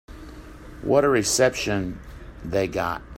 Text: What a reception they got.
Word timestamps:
What 0.81 1.03
a 1.05 1.09
reception 1.09 1.99
they 2.43 2.67
got. 2.67 3.03